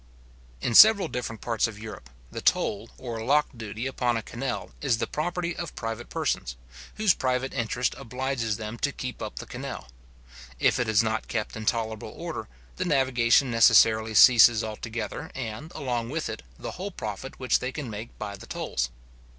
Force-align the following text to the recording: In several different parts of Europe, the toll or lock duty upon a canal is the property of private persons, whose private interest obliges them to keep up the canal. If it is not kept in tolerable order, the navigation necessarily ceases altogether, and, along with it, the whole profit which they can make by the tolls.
In 0.61 0.73
several 0.73 1.07
different 1.09 1.41
parts 1.43 1.67
of 1.67 1.77
Europe, 1.77 2.09
the 2.31 2.41
toll 2.41 2.89
or 2.97 3.23
lock 3.23 3.49
duty 3.55 3.85
upon 3.85 4.17
a 4.17 4.23
canal 4.23 4.71
is 4.81 4.97
the 4.97 5.05
property 5.05 5.55
of 5.55 5.75
private 5.75 6.09
persons, 6.09 6.55
whose 6.95 7.13
private 7.13 7.53
interest 7.53 7.93
obliges 7.99 8.57
them 8.57 8.79
to 8.79 8.91
keep 8.91 9.21
up 9.21 9.35
the 9.37 9.45
canal. 9.45 9.89
If 10.59 10.79
it 10.79 10.87
is 10.89 11.03
not 11.03 11.27
kept 11.27 11.55
in 11.55 11.67
tolerable 11.67 12.13
order, 12.17 12.47
the 12.77 12.85
navigation 12.85 13.51
necessarily 13.51 14.15
ceases 14.15 14.63
altogether, 14.63 15.29
and, 15.35 15.71
along 15.75 16.09
with 16.09 16.29
it, 16.29 16.41
the 16.57 16.71
whole 16.71 16.89
profit 16.89 17.39
which 17.39 17.59
they 17.59 17.71
can 17.71 17.87
make 17.87 18.17
by 18.17 18.35
the 18.35 18.47
tolls. 18.47 18.89